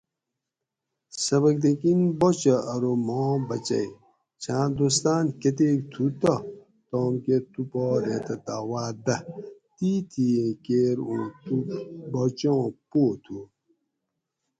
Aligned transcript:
سبکتگین 1.25 2.01
باچہ 2.19 2.55
ارو 2.73 2.93
ماۤں 3.07 3.35
بچئ 3.47 3.85
چھاۤں 4.41 4.67
دوستان 4.77 5.25
کتیک 5.41 5.79
تھو 5.91 6.05
تہ 6.21 6.35
تام 6.89 7.13
کہ 7.23 7.37
تو 7.51 7.61
پا 7.71 7.83
ریتہ 8.03 8.35
داعوات 8.45 8.95
دہ 9.05 9.17
تیتھیں 9.75 10.49
کیر 10.65 10.97
اوں 11.07 11.25
تو 11.43 11.55
باچہ 12.11 12.51
آں 12.61 12.69
پو 12.89 13.03
تھو 13.23 13.39